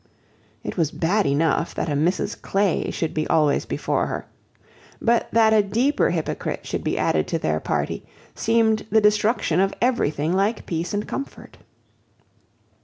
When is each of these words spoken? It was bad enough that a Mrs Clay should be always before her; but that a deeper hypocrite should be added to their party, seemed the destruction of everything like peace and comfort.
It 0.63 0.77
was 0.77 0.89
bad 0.89 1.27
enough 1.27 1.75
that 1.75 1.87
a 1.87 1.91
Mrs 1.91 2.41
Clay 2.41 2.89
should 2.89 3.13
be 3.13 3.27
always 3.27 3.67
before 3.67 4.07
her; 4.07 4.25
but 4.99 5.29
that 5.31 5.53
a 5.53 5.61
deeper 5.61 6.09
hypocrite 6.09 6.65
should 6.65 6.83
be 6.83 6.97
added 6.97 7.27
to 7.27 7.37
their 7.37 7.59
party, 7.59 8.07
seemed 8.33 8.87
the 8.89 8.99
destruction 8.99 9.59
of 9.59 9.75
everything 9.79 10.33
like 10.33 10.65
peace 10.65 10.95
and 10.95 11.07
comfort. 11.07 11.59